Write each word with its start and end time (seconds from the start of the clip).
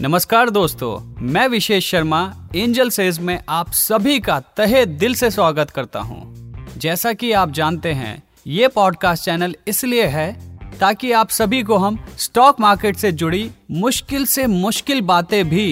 नमस्कार 0.00 0.50
दोस्तों, 0.50 1.24
मैं 1.26 1.46
विशेष 1.48 1.88
शर्मा, 1.90 2.50
एंजल 2.56 2.90
सेज 2.90 3.18
में 3.18 3.38
आप 3.48 3.70
सभी 3.72 4.18
का 4.20 4.38
तहे 4.56 4.84
दिल 4.86 5.14
से 5.14 5.30
स्वागत 5.30 5.70
करता 5.70 6.00
हूँ। 6.00 6.78
जैसा 6.78 7.12
कि 7.12 7.30
आप 7.32 7.50
जानते 7.50 7.92
हैं, 7.92 8.22
ये 8.46 8.68
पॉडकास्ट 8.68 9.24
चैनल 9.24 9.54
इसलिए 9.68 10.06
है 10.06 10.30
ताकि 10.78 11.12
आप 11.12 11.30
सभी 11.30 11.62
को 11.62 11.76
हम 11.76 11.98
स्टॉक 12.18 12.60
मार्केट 12.60 12.96
से 12.96 13.12
जुड़ी 13.12 13.50
मुश्किल 13.70 14.26
से 14.26 14.46
मुश्किल 14.46 15.00
बातें 15.02 15.48
भी 15.48 15.68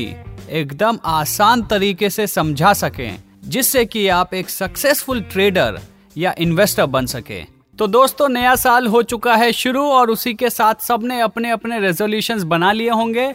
एकदम 0.51 0.99
आसान 1.05 1.67
तरीके 1.67 2.11
से 2.11 2.27
समझा 2.27 2.73
सकें, 2.73 3.19
जिससे 3.45 3.85
कि 3.85 4.09
आप 4.09 4.35
एक 4.35 4.51
सक्सेसफुल 4.51 5.21
ट्रेडर 5.23 5.81
या 6.17 6.35
इन्वेस्टर 6.39 6.87
बन 6.87 7.07
सके 7.07 7.45
तो 7.79 7.87
दोस्तों, 7.87 8.29
नया 8.29 8.55
साल 8.55 8.87
हो 8.87 9.01
चुका 9.03 9.35
है 9.37 9.53
शुरू 9.53 9.83
और 9.83 10.11
उसी 10.11 10.35
के 10.35 10.51
साथ 10.51 10.83
सबने 10.83 11.21
अपने 11.21 11.51
अपने 11.51 11.79
रेजोल्यूशंस 11.81 12.43
बना 12.43 12.71
लिए 12.73 12.91
होंगे 12.91 13.35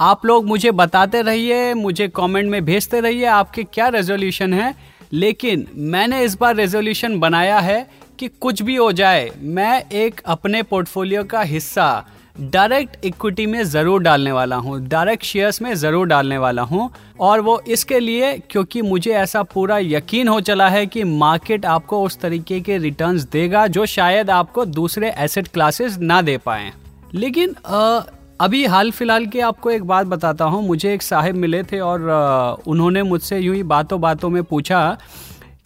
आप 0.00 0.24
लोग 0.26 0.46
मुझे 0.46 0.70
बताते 0.72 1.22
रहिए 1.22 1.72
मुझे 1.74 2.08
कमेंट 2.08 2.50
में 2.50 2.64
भेजते 2.64 3.00
रहिए 3.00 3.24
आपके 3.26 3.64
क्या 3.64 3.88
रेजोल्यूशन 3.88 4.54
है। 4.54 4.74
लेकिन 5.12 5.66
मैंने 5.76 6.22
इस 6.24 6.34
बार 6.38 6.54
रेजोल्यूशन 6.56 7.18
बनाया 7.20 7.58
है 7.60 7.86
कि 8.18 8.28
कुछ 8.40 8.62
भी 8.62 8.76
हो 8.76 8.90
जाए 8.92 9.30
मैं 9.40 9.82
एक 9.90 10.20
अपने 10.26 10.62
पोर्टफोलियो 10.62 11.24
का 11.24 11.42
हिस्सा 11.42 12.04
डायरेक्ट 12.36 13.04
इक्विटी 13.04 13.46
में 13.46 13.62
ज़रूर 13.64 14.02
डालने 14.02 14.32
वाला 14.32 14.56
हूँ 14.56 14.78
डायरेक्ट 14.88 15.24
शेयर्स 15.24 15.60
में 15.62 15.74
ज़रूर 15.74 16.06
डालने 16.06 16.38
वाला 16.38 16.62
हूँ। 16.62 16.88
और 17.20 17.40
वो 17.40 17.60
इसके 17.68 17.98
लिए 18.00 18.32
क्योंकि 18.50 18.82
मुझे 18.82 19.12
ऐसा 19.12 19.42
पूरा 19.44 19.78
यकीन 19.78 20.28
हो 20.28 20.40
चला 20.40 20.68
है 20.68 20.86
कि 20.86 21.04
मार्केट 21.04 21.66
आपको 21.66 22.02
उस 22.04 22.18
तरीके 22.20 22.60
के 22.60 22.78
रिटर्न्स 22.78 23.22
देगा 23.22 23.66
जो 23.68 23.86
शायद 23.88 24.30
आपको 24.30 24.64
दूसरे 24.64 25.12
एसेट 25.18 25.48
क्लासेस 25.48 25.98
ना 25.98 26.20
दे 26.22 26.36
पाए। 26.38 26.72
लेकिन 27.14 27.54
आ, 27.66 28.00
अभी 28.42 28.64
हाल 28.66 28.90
फ़िलहाल 28.90 29.26
की 29.26 29.40
आपको 29.40 29.70
एक 29.70 29.84
बात 29.84 30.06
बताता 30.06 30.44
हूँ। 30.44 30.62
मुझे 30.66 30.92
एक 30.94 31.02
साहिब 31.02 31.34
मिले 31.34 31.62
थे 31.62 31.78
और 31.80 32.62
उन्होंने 32.66 33.02
मुझसे 33.02 33.38
यूँ 33.38 33.54
ही 33.56 33.62
बातों 33.62 34.00
बातों 34.00 34.30
में 34.30 34.42
पूछा 34.44 34.80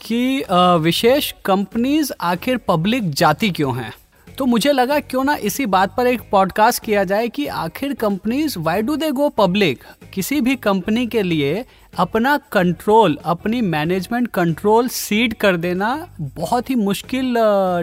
कि 0.00 0.44
विशेष 0.80 1.32
कंपनीज़ 1.44 2.12
आखिर 2.20 2.56
पब्लिक 2.68 3.10
जाती 3.10 3.50
क्यों 3.50 3.76
हैं? 3.76 3.92
तो 4.38 4.46
मुझे 4.46 4.72
लगा 4.72 4.98
क्यों 5.00 5.24
ना 5.24 5.34
इसी 5.42 5.66
बात 5.66 5.94
पर 5.96 6.06
एक 6.06 6.28
पॉडकास्ट 6.32 6.82
किया 6.84 7.04
जाए 7.04 7.28
कि 7.28 7.46
आखिर 7.46 7.94
companies 7.94 8.58
why 8.58 8.82
do 8.82 8.96
they 8.96 9.10
go 9.12 9.28
public 9.28 9.84
किसी 10.14 10.40
भी 10.40 10.56
कंपनी 10.58 11.06
के 11.06 11.22
लिए 11.22 11.64
अपना 11.98 12.36
कंट्रोल 12.52 13.18
अपनी 13.24 13.60
मैनेजमेंट 13.60 14.28
कंट्रोल 14.28 14.88
सीड 14.88 15.34
कर 15.34 15.56
देना 15.56 15.94
बहुत 16.20 16.70
ही 16.70 16.74
मुश्किल 16.74 17.34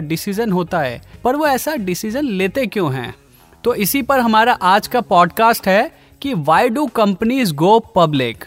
डिसीज़न 0.08 0.52
होता 0.52 0.80
है। 0.80 1.00
पर 1.24 1.36
वो 1.36 1.46
ऐसा 1.46 1.76
डिसीज़न 1.76 2.24
लेते 2.24 2.66
क्यों 2.66 2.94
हैं? 2.94 3.14
तो 3.64 3.74
इसी 3.74 4.02
पर 4.02 4.20
हमारा 4.20 4.52
आज 4.52 4.86
का 4.86 5.00
पॉडकास्ट 5.00 5.68
है 5.68 5.90
कि 6.22 6.34
why 6.34 6.68
do 6.68 6.86
companies 6.86 7.54
go 7.54 7.78
public 7.78 8.44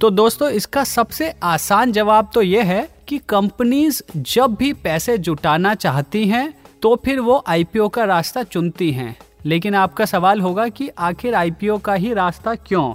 तो 0.00 0.10
दोस्तों, 0.10 0.50
इसका 0.50 0.84
सबसे 0.84 1.34
आसान 1.42 1.92
जवाब 1.92 2.30
तो 2.34 2.42
ये 2.42 2.62
है 2.62 2.88
कि 3.08 3.18
कंपनीज़ 3.18 4.02
जब 4.16 4.54
भी 4.54 4.72
पैसे 4.72 5.18
जुटाना 5.18 5.74
चाहती 5.74 6.28
हैं 6.28 6.54
तो 6.82 7.02
फिर 7.04 7.20
वो 7.20 7.44
आईपीओ 7.48 7.88
का 7.88 8.04
रास्ता 8.04 8.42
चुनती 8.42 8.90
हैं। 8.90 9.16
लेकिन 9.44 9.74
आपका 9.74 10.04
सवाल 10.04 10.40
होगा 10.40 10.68
कि 10.68 10.88
आखिर 10.88 11.34
आईपीओ 11.34 11.78
का 11.78 11.94
ही 11.94 12.12
रास्ता 12.14 12.54
क्यों? 12.54 12.94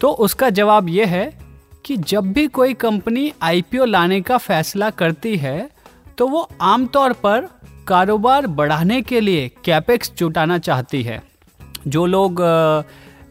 तो 0.00 0.08
उसका 0.08 0.50
जवाब 0.50 0.88
ये 0.88 1.04
है 1.04 1.38
कि 1.84 1.96
जब 1.96 2.32
भी 2.32 2.46
कोई 2.48 2.74
कंपनी 2.74 3.32
आईपीओ 3.42 3.84
लाने 3.84 4.20
का 4.20 4.38
फैसला 4.38 4.90
करती 4.90 5.36
है 5.36 5.70
तो 6.18 6.28
वो 6.28 6.48
आमतौर 6.60 7.12
पर 7.12 7.48
कारोबार 7.86 8.46
बढ़ाने 8.46 9.00
के 9.02 9.20
लिए 9.20 9.50
कैपेक्स 9.64 10.12
जुटाना 10.18 10.58
चाहती 10.58 11.02
है। 11.02 11.22
जो 11.86 12.04
लोग 12.06 12.40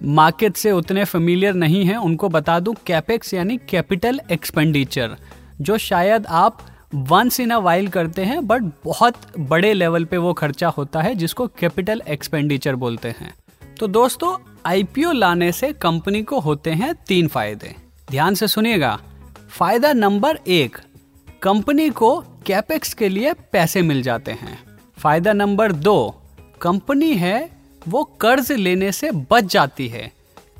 मार्केट 0.04 0.56
से 0.56 0.72
उतने 0.72 1.06
फेमिलियर 1.06 1.54
नहीं 1.54 1.84
हैं, 1.86 1.98
उनको 1.98 2.30
बता 2.30 2.60
दूँ 2.60 2.76
कैपेक्स 2.86 3.34
यानी 3.34 3.58
कैपिटल 3.70 4.20
एक्सपेंडिचर 4.32 5.16
जो 5.62 5.78
शायद 5.78 6.26
आप 6.26 6.60
वंस 6.96 7.40
इन 7.40 7.52
अ 7.52 7.58
वाइल 7.58 7.88
करते 7.88 8.24
हैं 8.24 8.46
बट 8.48 8.72
बहुत 8.86 9.16
बड़े 9.40 9.74
लेवल 9.74 10.06
पे 10.06 10.18
वो 10.18 10.34
खर्चा 10.34 10.68
होता 10.68 11.02
है, 11.02 11.14
जिसको 11.16 11.48
कैपिटल 11.60 12.02
एक्सपेंडिचर 12.08 12.76
बोलते 12.76 13.10
हैं। 13.10 13.34
तो 13.80 13.88
दोस्तों 13.88 14.36
आईपीओ 14.66 15.12
लाने 15.12 15.52
से 15.52 15.72
कंपनी 15.74 16.22
को 16.24 16.40
होते 16.40 16.72
हैं 16.72 16.94
तीन 17.08 17.28
फ़ायदे। 17.28 17.76
ध्यान 18.12 18.36
से 18.36 18.48
सुनिएगा। 18.48 18.98
फ़ायदा 19.50 19.94
नंबर 19.94 20.40
एक 20.48 20.78
कंपनी 21.42 21.90
को 21.90 22.12
कैपेक्स 22.42 22.94
के 22.94 23.08
लिए 23.10 23.34
पैसे 23.52 23.82
मिल 23.82 24.02
जाते 24.02 24.32
हैं। 24.34 24.58
फ़ायदा 24.98 25.34
नंबर 25.34 25.72
दो, 25.72 26.24
कंपनी 26.62 27.14
है, 27.16 27.50
वो 27.82 28.04
कर्ज 28.22 28.52
लेने 28.52 28.92
से 28.92 29.12
बच 29.32 29.44
जाती 29.44 29.88
है। 29.88 30.12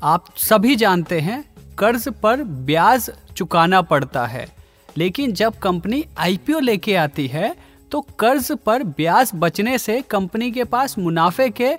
आप 0.02 0.24
सभी 0.38 0.76
जानते 0.76 1.20
हैं, 1.20 1.44
कर्ज 1.78 2.08
पर 2.22 2.42
ब्याज 2.42 3.10
चुकाना 3.36 3.82
पड़ता 3.82 4.26
है। 4.26 4.46
लेकिन 4.96 5.32
जब 5.32 5.58
कंपनी 5.58 6.04
आईपीओ 6.18 6.58
लेके 6.60 6.94
आती 6.96 7.26
है 7.26 7.54
तो 7.92 8.00
कर्ज 8.18 8.50
पर 8.66 8.82
ब्याज 8.90 9.30
बचने 9.34 9.78
से 9.78 10.00
कंपनी 10.02 10.50
के 10.52 10.64
पास 10.64 10.98
मुनाफे 10.98 11.48
के 11.50 11.74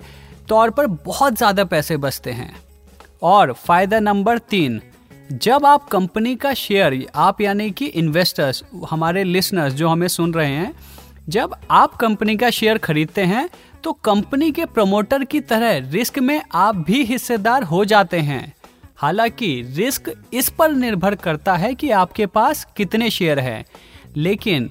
तौर 0.48 0.70
पर 0.70 0.86
बहुत 0.86 1.36
ज़्यादा 1.36 1.64
पैसे 1.64 1.96
बचते 1.96 2.32
हैं। 2.32 2.54
और 3.22 3.52
फ़ायदा 3.54 4.00
नंबर 4.00 4.38
तीन 4.40 4.80
जब 5.32 5.64
आप 5.66 5.88
कंपनी 5.88 6.34
का 6.36 6.52
शेयर, 6.54 7.06
आप 7.14 7.40
यानी 7.40 7.70
कि 7.70 7.86
इन्वेस्टर्स 7.86 8.62
हमारे 8.90 9.22
लिसनर्स 9.24 9.74
जो 9.74 9.88
हमें 9.88 10.06
सुन 10.08 10.34
रहे 10.34 10.48
हैं, 10.48 10.72
जब 11.28 11.54
आप 11.70 11.94
कंपनी 11.94 12.36
का 12.36 12.50
शेयर 12.50 12.78
खरीदते 12.78 13.22
हैं 13.22 13.48
तो 13.84 13.92
कंपनी 14.04 14.50
के 14.52 14.64
प्रमोटर 14.66 15.24
की 15.24 15.40
तरह 15.40 15.90
रिस्क 15.90 16.18
में 16.18 16.40
आप 16.54 16.76
भी 16.76 17.02
हिस्सेदार 17.04 17.62
हो 17.62 17.84
जाते 17.84 18.18
हैं। 18.18 18.54
हालाँकि 18.96 19.50
रिस्क 19.76 20.12
इस 20.34 20.48
पर 20.48 20.72
निर्भर 20.72 21.14
करता 21.14 21.54
है 21.56 21.74
कि 21.74 21.90
आपके 21.92 22.26
पास 22.26 22.66
कितने 22.76 23.10
शेयर 23.10 23.38
हैं। 23.38 23.64
लेकिन 24.16 24.70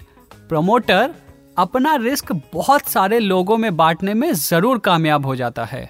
प्रमोटर 0.49 1.13
अपना 1.57 1.95
रिस्क 1.95 2.31
बहुत 2.53 2.87
सारे 2.87 3.19
लोगों 3.19 3.57
में 3.57 3.75
बांटने 3.77 4.13
में 4.13 4.31
ज़रूर 4.33 4.79
कामयाब 4.79 5.25
हो 5.25 5.35
जाता 5.35 5.65
है। 5.65 5.89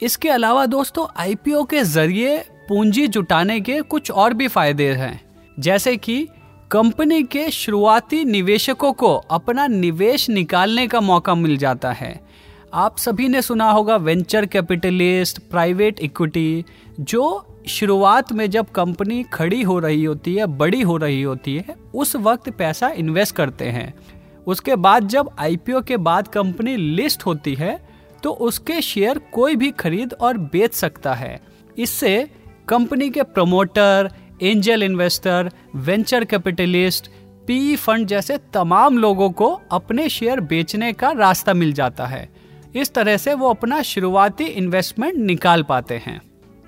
इसके 0.00 0.28
अलावा 0.28 0.66
दोस्तों 0.66 1.06
आईपीओ 1.16 1.64
के 1.64 1.82
ज़रिए 1.84 2.44
पूंजी 2.68 3.06
जुटाने 3.06 3.60
के 3.60 3.80
कुछ 3.82 4.10
और 4.10 4.34
भी 4.34 4.48
फ़ायदे 4.48 4.88
हैं। 4.92 5.20
जैसे 5.58 5.96
कि 5.96 6.26
कंपनी 6.70 7.22
के 7.22 7.50
शुरुआती 7.50 8.24
निवेशकों 8.24 8.92
को 8.92 9.14
अपना 9.14 9.66
निवेश 9.66 10.28
निकालने 10.30 10.86
का 10.86 11.00
मौका 11.00 11.34
मिल 11.34 11.56
जाता 11.56 11.92
है। 11.92 12.20
आप 12.74 12.98
सभी 12.98 13.28
ने 13.28 13.42
सुना 13.42 13.70
होगा 13.70 13.96
वेंचर 13.96 14.46
कैपिटलिस्ट, 14.46 15.38
प्राइवेट 15.40 16.00
इक्विटी, 16.00 16.64
जो 17.00 17.44
शुरुआत 17.68 18.32
में 18.32 18.48
जब 18.50 18.70
कंपनी 18.70 19.22
खड़ी 19.22 19.62
हो 19.62 19.78
रही 19.78 20.04
होती 20.04 20.34
है, 20.34 20.46
बड़ी 20.46 20.82
हो 20.82 20.96
रही 20.96 21.22
होती 21.22 21.56
है, 21.56 21.76
उस 21.94 22.16
वक्त 22.16 22.50
पैसा 22.50 22.88
इन्वेस्ट 22.88 23.34
करते 23.34 23.64
हैं। 23.64 23.92
उसके 24.46 24.76
बाद 24.76 25.08
जब 25.08 25.30
आईपीओ 25.38 25.80
के 25.82 25.96
बाद 25.98 26.28
कंपनी 26.28 26.76
लिस्ट 26.76 27.26
होती 27.26 27.54
है 27.54 27.78
तो 28.22 28.30
उसके 28.30 28.80
शेयर 28.82 29.18
कोई 29.32 29.56
भी 29.56 29.70
खरीद 29.70 30.12
और 30.12 30.38
बेच 30.52 30.74
सकता 30.74 31.14
है। 31.14 31.40
इससे 31.78 32.28
कंपनी 32.68 33.10
के 33.10 33.22
promoter, 33.22 34.10
angel 34.42 34.82
investor, 34.82 35.50
venture 35.74 36.24
capitalist, 36.24 37.08
PE 37.46 37.76
fund 37.76 38.06
जैसे 38.06 38.38
तमाम 38.54 38.98
लोगों 38.98 39.30
को 39.30 39.60
अपने 39.72 40.08
शेयर 40.08 40.40
बेचने 40.40 40.92
का 40.92 41.10
रास्ता 41.10 41.54
मिल 41.54 41.72
जाता 41.72 42.06
है। 42.06 42.28
इस 42.74 42.92
तरह 42.94 43.16
से 43.16 43.34
वो 43.34 43.50
अपना 43.50 43.82
शुरुआती 43.82 44.44
इन्वेस्टमेंट 44.44 45.14
निकाल 45.14 45.62
पाते 45.62 45.94
हैं। 45.96 46.20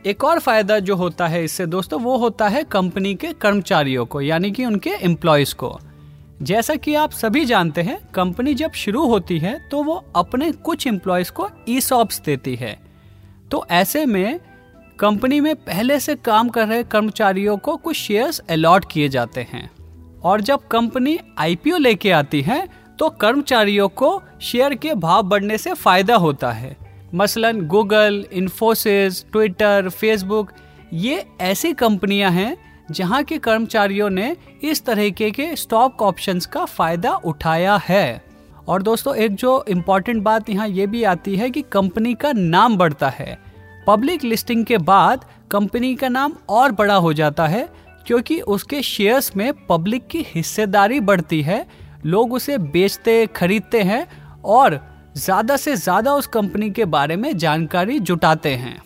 एक 0.06 0.24
और 0.24 0.38
फ़ायदा 0.38 0.78
जो 0.78 0.96
होता 0.96 1.26
है 1.26 1.44
इससे 1.44 1.66
दोस्तों, 1.66 2.00
वो 2.00 2.16
होता 2.16 2.48
है 2.48 2.62
कंपनी 2.64 3.14
के 3.14 3.32
कर्मचारियों 3.32 4.06
को, 4.06 4.20
यानी 4.20 4.50
कि 4.50 4.64
उनके 4.64 4.90
एम्प्लॉयज़ 4.90 5.54
को। 5.54 5.78
जैसा 6.42 6.74
कि 6.74 6.94
आप 6.94 7.10
सभी 7.10 7.44
जानते 7.44 7.82
हैं, 7.82 8.00
कंपनी 8.14 8.54
जब 8.54 8.72
शुरू 8.72 9.06
होती 9.06 9.38
है 9.38 9.68
तो 9.68 9.82
वो 9.82 10.04
अपने 10.16 10.52
कुछ 10.52 10.86
एम्प्लॉयज़ 10.86 11.32
को 11.32 11.50
ई 11.68 11.80
देती 11.92 12.54
है। 12.56 12.78
तो 13.50 13.66
ऐसे 13.70 14.06
में 14.06 14.40
कंपनी 15.00 15.40
में 15.40 15.54
पहले 15.56 15.98
से 16.00 16.14
काम 16.16 16.48
कर 16.48 16.66
रहे 16.68 16.82
कर्मचारियों 16.84 17.56
को 17.56 17.76
कुछ 17.76 17.96
शेयर्स 17.96 18.38
अलॉट 18.50 18.84
किए 18.92 19.08
जाते 19.08 19.46
हैं। 19.52 19.70
और 20.20 20.40
जब 20.40 20.66
कंपनी 20.68 21.18
आईपीओ 21.38 21.76
लेके 21.76 22.10
आती 22.10 22.40
है 22.42 22.66
तो 22.98 23.08
कर्मचारियों 23.10 23.88
को 23.88 24.10
शेयर 24.42 24.74
के 24.74 24.94
भाव 24.96 25.22
बढ़ने 25.22 25.58
से 25.58 25.72
फ़ायदा 25.74 26.16
होता 26.16 26.52
है। 26.52 26.76
मसलन 27.14 27.66
गूगल 27.66 28.24
इन्फोसिस 28.32 29.24
ट्विटर 29.32 29.88
फेसबुक 29.90 30.52
ये 30.92 31.24
ऐसी 31.40 31.72
कंपनियाँ 31.74 32.30
हैं 32.30 32.56
जहाँ 32.90 33.22
के 33.24 33.38
कर्मचारियों 33.38 34.10
ने 34.10 34.36
इस 34.62 34.84
तरीके 34.84 35.30
के 35.30 35.54
स्टॉक 35.56 36.02
ऑप्शंस 36.02 36.46
का 36.46 36.64
फ़ायदा 36.64 37.14
उठाया 37.14 37.80
है। 37.84 38.24
और 38.68 38.82
दोस्तों, 38.82 39.14
एक 39.14 39.34
जो 39.34 39.64
इम्पोर्टेंट 39.68 40.22
बात 40.22 40.50
यहाँ 40.50 40.68
ये 40.68 40.86
भी 40.86 41.04
आती 41.04 41.36
है 41.36 41.50
कि 41.50 41.62
कंपनी 41.62 42.14
का 42.14 42.32
नाम 42.32 42.76
बढ़ता 42.76 43.08
है। 43.08 43.38
पब्लिक 43.86 44.24
लिस्टिंग 44.24 44.64
के 44.64 44.78
बाद 44.78 45.24
कंपनी 45.50 45.94
का 45.94 46.08
नाम 46.08 46.32
और 46.48 46.72
बड़ा 46.72 46.94
हो 46.96 47.12
जाता 47.12 47.46
है, 47.46 47.68
क्योंकि 48.06 48.40
उसके 48.40 48.82
शेयर्स 48.82 49.36
में 49.36 49.52
पब्लिक 49.66 50.06
की 50.06 50.24
हिस्सेदारी 50.28 51.00
बढ़ती 51.02 51.40
है, 51.42 51.66
लोग 52.06 52.32
उसे 52.32 52.58
बेचते, 52.58 53.26
खरीदते 53.26 53.82
हैं 53.82 54.06
और 54.44 54.80
ज़्यादा 55.16 55.56
से 55.56 55.74
ज़्यादा 55.76 56.14
उस 56.14 56.26
कंपनी 56.28 56.70
के 56.70 56.84
बारे 56.86 57.16
में 57.16 57.36
जानकारी 57.38 57.98
जुटाते 58.00 58.54
हैं। 58.54 58.80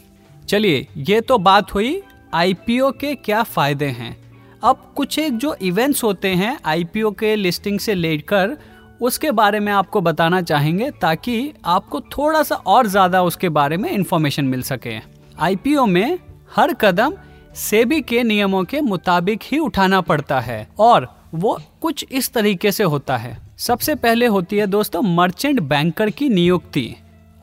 चलिए, 0.49 0.87
ये 0.99 1.21
तो 1.21 1.39
बात 1.41 1.75
हुई 1.75 2.01
आईपीओ 2.35 2.91
के 2.93 3.15
क्या 3.17 3.43
फ़ायदे 3.45 3.87
हैं। 3.89 4.17
अब 4.63 4.93
कुछ 4.97 5.19
एक 5.19 5.37
जो 5.37 5.55
इवेंट्स 5.63 6.03
होते 6.05 6.29
हैं 6.31 6.59
आईपीओ 6.65 7.11
के 7.13 7.35
लिस्टिंग 7.37 7.79
से 7.81 7.95
लेकर 7.95 8.57
उसके 9.01 9.31
बारे 9.31 9.61
में 9.61 9.73
आपको 9.73 10.01
बताना 10.01 10.41
चाहेंगे 10.43 10.91
ताकि 11.01 11.53
आपको 11.67 12.01
थोड़ा 12.09 12.43
सा 12.43 12.55
और 12.57 12.87
ज़्यादा 12.87 13.23
उसके 13.23 13.49
बारे 13.49 13.77
में 13.77 13.91
इंफॉर्मेशन 13.91 14.45
मिल 14.45 14.63
सके। 14.63 14.99
आईपीओ 15.39 15.87
में 15.87 16.19
हर 16.57 16.75
कदम 16.75 17.15
सेबी 17.57 18.01
के 18.03 18.23
नियमों 18.23 18.63
के 18.65 18.81
मुताबिक 18.81 19.43
ही 19.43 19.59
उठाना 19.59 20.01
पड़ता 20.01 20.41
है 20.41 20.67
और 20.79 21.09
वो 21.35 21.59
कुछ 21.83 22.05
इस 22.11 22.33
तरीके 22.33 22.73
से 22.73 22.85
होता 22.85 23.17
है। 23.17 23.37
सबसे 23.59 23.95
पहले 23.95 24.27
होती 24.27 24.57
है 24.57 24.67
दोस्तों 24.67 25.03
मर्चेंट 25.03 25.61
बैंकर 25.63 26.11
की 26.11 26.29
नियुक्ति 26.29 26.95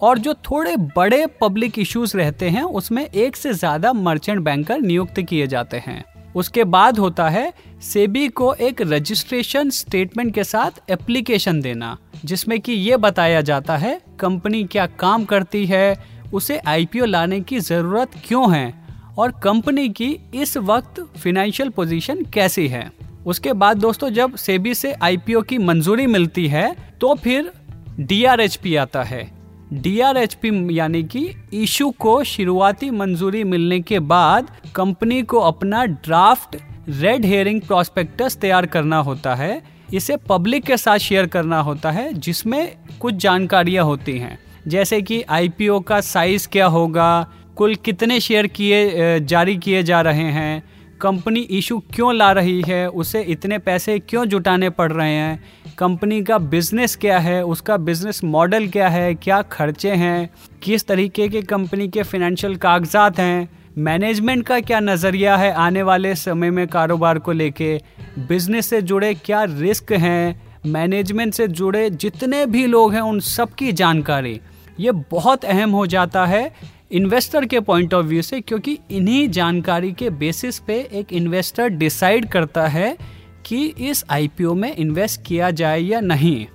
और 0.01 0.18
जो 0.18 0.33
थोड़े 0.44 0.75
बड़े 0.95 1.25
पब्लिक 1.42 1.80
इश्यूज़ 1.80 2.15
रहते 2.18 2.50
हैं 2.50 2.63
उसमें 2.63 3.03
एक 3.03 3.36
से 3.36 3.53
ज़्यादा 3.53 3.92
मर्चेंट 3.94 4.39
बैंकर 4.39 4.80
नियुक्त 4.80 5.19
किए 5.19 5.48
जाते 5.48 5.77
हैं। 5.77 6.03
उसके 6.36 6.63
बाद 6.66 7.00
होता 7.00 7.28
है 7.30 7.51
सेबी 7.83 8.28
को 8.30 8.54
एक 8.54 8.81
रजिस्ट्रेशन 8.83 9.69
स्टेटमेंट 9.69 10.33
के 10.33 10.44
साथ 10.44 10.80
एप्लीकेशन 10.89 11.62
देना, 11.62 11.98
जिसमें 12.25 12.60
कि 12.60 12.74
ये 12.74 12.98
बताया 12.98 13.42
जाता 13.42 13.78
है 13.78 14.00
कंपनी 14.19 14.63
क्या 14.63 14.86
काम 15.00 15.25
करती 15.25 15.66
है, 15.66 15.98
उसे 16.33 16.57
आईपीओ 16.60 17.06
लाने 17.06 17.39
की 17.42 17.60
ज़रूरत 17.60 18.12
क्यों 18.25 18.54
है, 18.54 18.74
और 19.18 19.31
कंपनी 19.44 19.88
की 19.92 20.10
इस 20.36 20.57
वक्त 20.60 21.01
फिनेंशियल 21.18 21.69
पोजीशन 21.69 22.24
कैसी 22.34 22.68
है। 22.68 22.89
उसके 23.25 23.54
बाद 23.54 23.77
दोस्तों, 23.77 24.10
जब 24.10 24.36
सेबी 24.36 24.74
से 24.75 24.94
आईपीओ 24.94 25.42
की 25.42 25.57
मंजूरी 25.57 26.07
मिलती 26.07 26.48
है 26.48 26.75
तो 27.00 27.13
फिर 27.16 27.51
डीआरएचपी 28.00 28.75
आता 28.75 29.04
है। 29.04 29.30
डीआरएचपी 29.74 30.78
यानी 30.78 31.02
कि 31.04 31.20
इशू 31.54 31.90
को 32.00 32.24
शुरुआती 32.24 32.90
मंजूरी 32.90 33.44
मिलने 33.44 33.80
के 33.80 34.00
बाद 34.00 34.48
कंपनी 34.76 35.22
को 35.22 35.40
अपना 35.40 35.84
ड्राफ्ट 35.86 36.58
रेड 36.90 37.26
हेयरिंग 37.26 37.62
प्रोस्पेक्टस 37.62 38.36
तैयार 38.38 38.66
करना 38.66 38.98
होता 38.98 39.36
है। 39.36 39.62
इसे 39.94 40.18
पब्लिक 40.30 40.66
के 40.66 40.78
साथ 40.78 40.98
शेयर 40.98 41.26
करना 41.26 41.60
होता 41.60 41.92
है, 41.92 42.12
जिसमें 42.14 42.76
कुछ 43.02 43.16
जानकारियाँ 43.16 43.86
होती 43.86 44.18
हैं। 44.18 44.38
जैसे 44.68 45.02
कि 45.02 45.22
आईपीओ 45.22 45.80
का 45.80 46.02
साइज़ 46.02 46.48
क्या 46.48 46.66
होगा, 46.66 47.28
कुल 47.56 47.76
कितने 47.76 48.20
शेयर 48.20 48.48
किए 48.48 49.20
जारी 49.20 49.58
किए 49.58 49.84
जा 49.84 50.02
रहे 50.02 50.32
हैं 50.32 50.64
कंपनी 51.01 51.39
इशू 51.39 51.80
क्यों 51.80 52.15
ला 52.15 52.31
रही 52.31 52.63
है? 52.68 52.89
उसे 52.89 53.21
इतने 53.21 53.57
पैसे 53.57 54.00
क्यों 54.00 54.25
जुटाने 54.25 54.69
पड़ 54.69 54.92
रहे 54.92 55.13
हैं? 55.13 55.44
कंपनी 55.77 56.24
का 56.24 56.38
बिज़नेस 56.38 56.95
क्या 56.95 57.19
है? 57.19 57.45
उसका 57.45 57.77
बिज़नेस 57.77 58.24
मॉडल 58.24 58.68
क्या 58.68 58.89
है? 58.89 59.15
क्या 59.15 59.42
खर्चे 59.42 59.92
हैं? 59.92 60.30
किस 60.63 60.88
तरीके 60.88 61.30
के 61.30 61.42
कंपनी 61.42 61.88
के 61.88 62.03
फिनेंशियल 62.03 62.56
कागजात 62.56 63.19
हैं? 63.19 63.50
मैनेजमेंट 63.77 64.45
का 64.45 64.59
क्या 64.59 64.80
नज़रिया 64.80 65.38
है 65.38 65.51
आने 65.51 65.83
वाले 65.83 66.15
समय 66.15 66.51
में 66.51 66.68
कारोबार 66.68 67.19
को 67.19 67.31
लेके? 67.31 67.81
बिज़नेस 68.19 68.69
से 68.69 68.81
जुड़े 68.81 69.13
क्या 69.13 69.44
रिस्क 69.44 69.92
हैं? 69.92 70.42
मैनेजमेंट 70.65 71.33
से 71.33 71.48
जुड़े 71.48 71.89
जितने 71.89 72.45
भी 72.45 72.65
लोग 72.65 72.94
हैं 72.94 73.01
उन 73.01 73.19
सब 73.19 73.50
की 73.50 73.71
जानकारी। 73.71 74.42
ये 74.80 74.92
बहुत 74.92 75.45
अहम 75.45 75.71
हो 75.71 75.88
जाता 75.88 76.25
है 76.25 76.51
इन्वेस्टर 76.92 77.46
के 77.46 77.60
पॉइंट 77.60 77.94
ऑफ़ 77.94 78.06
व्यू 78.06 78.22
से, 78.22 78.40
क्योंकि 78.42 78.78
इन्हीं 78.92 79.28
जानकारी 79.30 79.92
के 79.92 80.10
बेसिस 80.12 80.58
पे 80.60 80.80
एक 80.92 81.14
इन्वेस्टर 81.14 81.68
डिसाइड 81.70 82.28
करता 82.30 82.68
है 82.68 82.98
कि 83.46 83.66
इस 83.66 84.04
आईपीओ 84.10 84.54
में 84.54 84.76
इन्वेस्ट 84.76 85.22
किया 85.26 85.52
जाए 85.52 85.80
या 85.80 86.00
नहीं। 86.02 86.46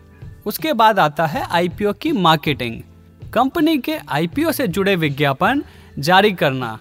उसके 0.47 0.73
बाद 0.73 0.99
आता 0.99 1.27
है 1.27 1.47
आईपीओ 1.51 1.93
की 1.93 2.13
मार्केटिंग 2.13 2.81
कंपनी 3.33 3.77
के 3.79 3.97
आईपीओ 4.09 4.53
से 4.53 4.67
जुड़े 4.69 4.97
विज्ञापन 4.97 5.63
जारी 5.99 6.33
करना, 6.33 6.79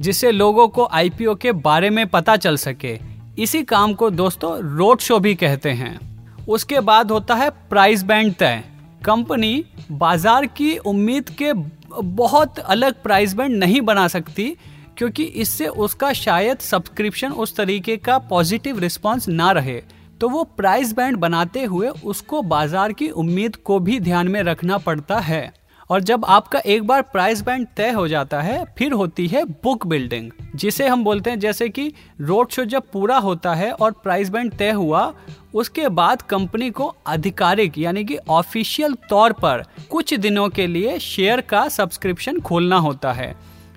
जिससे 0.00 0.30
लोगों 0.32 0.68
को 0.68 0.88
आईपीओ 0.92 1.34
के 1.34 1.52
बारे 1.52 1.90
में 1.90 2.06
पता 2.06 2.36
चल 2.36 2.56
सके। 2.58 2.98
इसी 3.38 3.62
काम 3.64 3.94
को 3.94 4.10
दोस्तों 4.12 4.58
रोड 4.76 5.00
शो 5.00 5.18
भी 5.18 5.34
कहते 5.34 5.70
हैं। 5.72 5.98
उसके 6.46 6.80
बाद 6.82 7.10
होता 7.10 7.34
है 7.34 7.50
प्राइस 7.70 8.02
बैंड 8.02 8.34
तय। 8.34 8.62
कंपनी 9.04 9.64
बाज़ार 9.92 10.46
की 10.48 10.76
उम्मीद 10.78 11.30
के 11.32 11.52
बहुत 11.94 12.58
अलग 12.58 13.02
प्राइस 13.02 13.34
बैंड 13.34 13.56
नहीं 13.56 13.80
बना 13.80 14.06
सकती, 14.08 14.56
क्योंकि 14.98 15.24
इससे 15.24 15.66
उसका 15.66 16.12
शायद 16.12 16.58
सब्सक्रिप्शन 16.58 17.32
उस 17.32 17.56
तरीके 17.56 17.96
का 17.96 18.18
पॉजिटिव 18.18 18.78
रिस्पांस 18.78 19.28
ना 19.28 19.50
रहे। 19.52 19.80
तो 20.20 20.28
वो 20.28 20.44
प्राइस 20.56 20.92
बैंड 20.92 21.16
बनाते 21.16 21.64
हुए 21.64 21.88
उसको 21.88 22.42
बाज़ार 22.42 22.92
की 22.92 23.08
उम्मीद 23.08 23.56
को 23.56 23.78
भी 23.78 23.98
ध्यान 24.00 24.28
में 24.28 24.42
रखना 24.42 24.78
पड़ता 24.78 25.18
है। 25.18 25.52
और 25.90 26.00
जब 26.00 26.24
आपका 26.24 26.58
एक 26.58 26.86
बार 26.86 27.02
प्राइस 27.02 27.40
बैंड 27.42 27.66
तय 27.76 27.90
हो 27.90 28.06
जाता 28.08 28.40
है, 28.42 28.64
फिर 28.78 28.92
होती 28.92 29.26
है 29.26 29.44
बुक 29.44 29.86
बिल्डिंग 29.86 30.30
जिसे 30.54 30.88
हम 30.88 31.04
बोलते 31.04 31.30
हैं 31.30 31.38
जैसे 31.40 31.68
कि 31.68 31.92
रोड 32.20 32.50
शो 32.50 32.64
जब 32.64 32.82
पूरा 32.92 33.18
होता 33.18 33.54
है 33.54 33.70
और 33.72 33.92
प्राइस 33.92 34.28
बैंड 34.28 34.52
तय 34.54 34.70
हुआ, 34.70 35.12
उसके 35.54 35.88
बाद 35.88 36.22
कंपनी 36.22 36.70
को 36.70 36.94
आधिकारिक 37.06 37.78
यानी 37.78 38.04
कि 38.04 38.16
ऑफिशियल 38.16 38.94
तौर 39.10 39.32
पर 39.32 39.64
कुछ 39.90 40.14
दिनों 40.14 40.48
के 40.48 40.66
लिए 40.66 40.98
शेयर 40.98 41.40
का 41.40 41.68
सब्सक्रिप्शन 41.68 42.40
खोलना 42.40 42.76
होता 42.76 43.12
है 43.12 43.34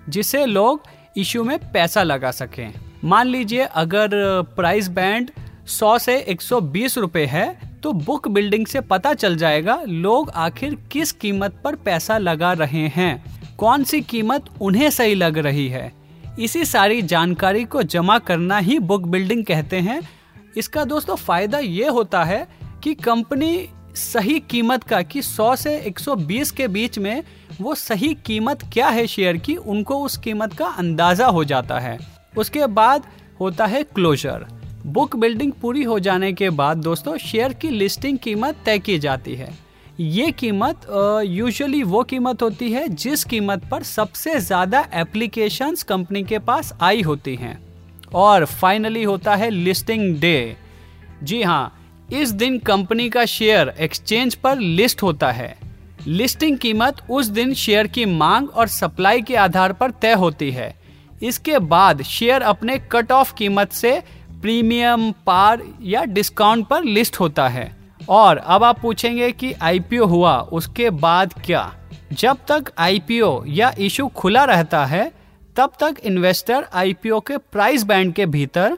जिसे 0.10 0.46
लोग 0.46 0.84
इशू 1.18 1.44
में 1.44 1.58
पैसा 1.72 2.04
लगा 2.04 2.32
सकें। 2.32 2.74
मान 3.04 3.28
लीजिए 3.28 3.64
अगर 3.76 4.10
प्राइस 4.56 4.88
बैंड 4.88 5.32
100 5.68 5.98
से 6.00 6.18
120 6.30 6.98
रुपए 6.98 7.26
है 7.26 7.67
तो 7.84 7.92
बुक 7.94 8.28
बिल्डिंग 8.28 8.66
से 8.68 8.82
पता 8.82 9.14
चल 9.14 9.36
जाएगा 9.36 9.82
लोग 9.88 10.30
आखिर 10.30 10.78
किस 10.92 11.12
कीमत 11.12 11.62
पर 11.64 11.76
पैसा 11.76 12.18
लगा 12.18 12.52
रहे 12.54 12.88
हैं, 12.88 13.24
कौन 13.58 13.84
सी 13.84 14.02
कीमत 14.02 14.46
उन्हें 14.62 14.90
सही 14.90 15.16
लग 15.16 15.38
रही 15.38 15.68
है। 15.68 15.92
इसी 16.40 16.66
सारी 16.66 17.02
जानकारी 17.02 17.64
को 17.66 17.84
जमा 17.84 18.18
करना 18.20 18.58
ही 18.58 18.78
बुक 18.82 19.08
बिल्डिंग 19.08 19.46
कहते 19.46 19.80
हैं। 19.80 20.02
इसका 20.58 20.84
दोस्तों 20.84 21.16
फ़ायदा 21.16 21.60
ये 21.60 21.88
होता 21.88 22.24
है 22.24 22.48
कि 22.84 22.94
कंपनी 22.96 23.68
सही 23.96 24.40
कीमत 24.40 24.84
का 24.84 25.02
कि 25.02 25.22
100 25.22 25.56
से 25.56 25.78
120 25.80 26.52
के 26.52 26.68
बीच 26.68 27.00
में 27.00 27.24
वो 27.62 27.76
सही 27.76 28.14
कीमत 28.26 28.64
क्या 28.74 28.88
है 28.88 29.06
शेयर 29.08 29.38
की, 29.38 29.56
उनको 29.56 30.04
उस 30.04 30.18
कीमत 30.18 30.54
का 30.54 30.66
अंदाज़ा 30.68 31.28
हो 31.28 31.44
जाता 31.44 31.80
है। 31.80 31.98
उसके 32.38 32.66
बाद 32.68 33.08
होता 33.40 33.66
है 33.66 33.84
क्लोजर 33.86 34.46
बुक 34.88 35.16
बिल्डिंग 35.16 35.52
पूरी 35.52 35.82
हो 35.84 35.98
जाने 36.00 36.32
के 36.34 36.50
बाद 36.50 36.78
दोस्तों, 36.78 37.16
शेयर 37.18 37.54
की 37.54 37.70
लिस्टिंग 37.70 38.18
कीमत 38.18 38.58
तय 38.66 38.78
की 38.80 38.98
जाती 39.00 39.34
है। 39.36 39.50
ये 40.00 40.30
कीमत 40.32 40.86
यूजुअली 41.26 41.82
वो 41.84 42.04
कीमत 42.04 42.42
होती 42.42 42.72
है 42.72 42.88
जिस 42.90 43.24
कीमत 43.24 43.66
पर 43.72 43.84
सबसे 43.84 44.40
ज़्यादा 44.40 44.86
एप्लीकेशंस 44.94 45.84
कंपनी 45.84 46.24
के 46.24 46.40
पास 46.40 46.74
आई 46.82 47.02
होती 47.02 47.36
हैं। 47.36 47.58
और 48.16 48.46
फाइनली 48.46 49.04
होता 49.04 49.36
है 49.36 49.50
लिस्टिंग 49.50 50.20
डे 50.20 50.56
जी 51.24 51.42
हाँ 51.44 51.74
इस 52.12 52.32
दिन 52.34 52.58
कंपनी 52.60 53.10
का 53.10 53.26
शेयर 53.28 53.74
एक्सचेंज 53.80 54.36
पर 54.36 54.60
लिस्ट 54.60 55.04
होता 55.04 55.32
है। 55.32 55.56
लिस्टिंग 56.08 56.58
कीमत 56.58 57.02
उस 57.10 57.28
दिन 57.30 57.54
शेयर 57.56 57.88
की 57.88 58.06
मांग 58.08 58.50
और 58.50 58.68
सप्लाई 58.72 59.22
के 59.22 59.36
आधार 59.38 59.74
पर 59.74 59.92
तय 59.92 60.14
होती 60.16 60.52
है। 60.52 60.76
इसके 61.22 61.60
बाद 61.60 62.02
शेयर 62.04 62.42
अपने 62.44 62.78
कट 62.92 63.12
ऑफ़ 63.12 63.34
कीमत 63.36 63.72
से 63.74 64.02
प्रीमियम 64.48 65.12
पार 65.12 65.64
या 65.82 66.04
डिस्काउंट 66.04 66.68
पर 66.68 66.84
लिस्ट 66.84 67.20
होता 67.20 67.48
है। 67.48 67.78
और 68.10 68.38
अब 68.38 68.64
आप 68.64 68.80
पूछेंगे 68.80 69.32
कि 69.32 69.54
आईपीओ 69.54 70.06
हुआ 70.06 70.40
उसके 70.40 70.90
बाद 70.90 71.34
क्या? 71.46 71.76
जब 72.14 72.38
तक 72.48 72.64
आईपीओ 72.78 73.44
या 73.48 73.74
इशू 73.80 74.08
खुला 74.08 74.44
रहता 74.44 74.86
है 74.86 75.12
तब 75.56 75.74
तक 75.80 75.96
इन्वेस्टर 76.04 76.66
आईपीओ 76.74 77.20
के 77.20 77.38
प्राइस 77.38 77.84
बैंड 77.84 78.14
के 78.14 78.26
भीतर 78.26 78.78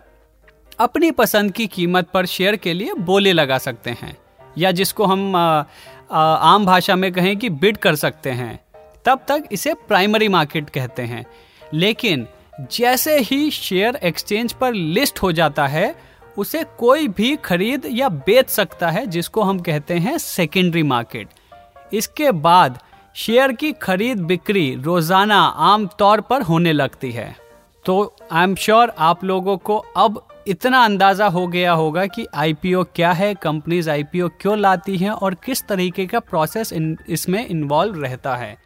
अपनी 0.80 1.12
पसंद 1.12 1.52
की 1.52 1.68
कीमत 1.68 2.08
पर 2.14 2.26
शेयर 2.26 2.56
के 2.56 2.74
लिए 2.74 2.94
बोले 2.94 3.34
लगा 3.34 3.58
सकते 3.58 3.90
हैं 3.90 4.18
या 4.58 4.72
जिसको 4.72 5.06
हम 5.06 5.36
आ, 5.36 5.64
आ, 6.12 6.36
आम 6.36 6.66
भाषा 6.66 6.96
में 6.96 7.12
कहें 7.12 7.38
कि 7.38 7.50
बिड 7.50 7.78
कर 7.78 7.96
सकते 7.96 8.30
हैं। 8.30 8.60
तब 9.06 9.20
तक 9.28 9.44
इसे 9.52 9.74
प्राइमरी 9.74 10.28
मार्केट 10.28 10.70
कहते 10.70 11.02
हैं। 11.02 11.26
लेकिन 11.74 12.28
जैसे 12.60 13.18
ही 13.20 13.50
शेयर 13.52 13.96
एक्सचेंज 13.96 14.54
पर 14.54 14.74
लिस्ट 14.74 15.22
हो 15.24 15.32
जाता 15.32 15.68
है 15.68 15.96
उसे 16.38 16.64
कोई 16.80 17.08
भी 17.08 17.36
खरीद 17.36 17.86
या 17.92 18.10
बेच 18.10 18.50
सकता 18.50 18.90
है 18.90 19.06
जिसको 19.08 19.42
हम 19.42 19.60
कहते 19.60 19.94
हैं 19.94 20.18
सेकेंडरी 20.18 20.84
मार्केट 20.84 21.94
इसके 21.94 22.32
बाद 22.32 22.80
शेयर 23.16 23.52
की 23.52 23.72
खरीद 23.72 24.20
बिक्री 24.20 24.74
रोज़ाना 24.76 25.40
आम 25.40 25.88
तौर 26.00 26.22
पर 26.22 26.42
होने 26.42 26.74
लगती 26.74 27.12
है। 27.12 27.36
तो 27.86 28.16
आई 28.32 28.44
एम 28.44 28.56
श्योर 28.56 28.94
आप 29.00 29.24
लोगों 29.24 29.58
को 29.58 29.78
अब 29.98 30.22
इतना 30.48 30.84
अंदाज़ा 30.86 31.28
हो 31.28 31.46
गया 31.48 31.72
होगा 31.72 32.06
कि 32.06 32.26
आईपीओ 32.36 32.84
क्या 32.96 33.12
है 33.12 33.34
कंपनीज़ 33.34 33.90
आईपीओ 33.90 34.30
क्यों 34.42 34.58
लाती 34.58 34.98
हैं 34.98 35.12
और 35.12 35.34
किस 35.46 35.68
तरीके 35.68 36.06
का 36.06 36.20
प्रोसेस 36.20 36.74
इन, 36.74 36.98
इसमें 37.10 37.46
इन्वॉल्व 37.48 38.02
रहता 38.04 38.36
है। 38.36 38.58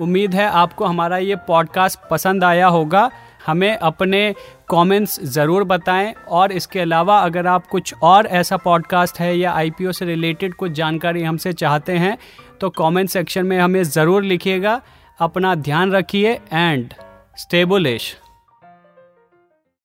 उम्मीद 0.00 0.34
है 0.34 0.46
आपको 0.52 0.84
हमारा 0.84 1.18
ये 1.18 1.36
पॉडकास्ट 1.48 1.98
पसंद 2.10 2.44
आया 2.44 2.66
होगा। 2.66 3.10
हमें 3.46 3.76
अपने 3.76 4.34
कमेंट्स 4.68 5.20
ज़रूर 5.24 5.64
बताएँ 5.64 6.12
और 6.28 6.52
इसके 6.52 6.80
अलावा 6.80 7.18
अगर 7.18 7.46
आप 7.46 7.66
कुछ 7.66 7.94
और 8.02 8.26
ऐसा 8.26 8.56
पॉडकास्ट 8.56 9.20
है 9.20 9.36
या 9.38 9.52
आईपीओ 9.52 9.92
से 9.92 10.04
रिलेटेड 10.04 10.54
कुछ 10.54 10.72
जानकारी 10.72 11.22
हमसे 11.22 11.52
चाहते 11.52 11.96
हैं 11.98 12.16
तो 12.60 12.70
कमेंट 12.70 13.08
सेक्शन 13.08 13.46
में 13.46 13.58
हमें 13.58 13.82
ज़रूर 13.82 14.22
लिखिएगा। 14.22 14.80
अपना 15.20 15.54
ध्यान 15.54 15.92
रखिए 15.92 16.32
एंड 16.52 16.94
स्टेबुलिश 17.38 18.16